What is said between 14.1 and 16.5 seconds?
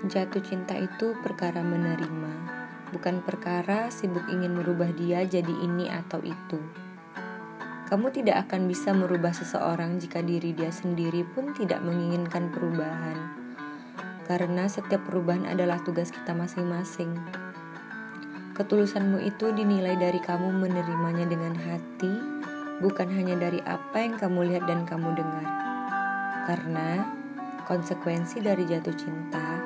karena setiap perubahan adalah tugas kita